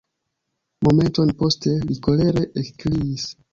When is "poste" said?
1.43-1.75